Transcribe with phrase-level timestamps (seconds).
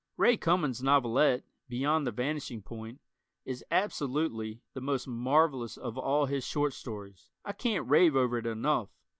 [0.17, 3.01] Ray Cummings' novelette, "Beyond the Vanishing Point,"
[3.45, 7.29] is absolutely the most marvelous of all his short stories.
[7.45, 8.89] I can't rave over it enough.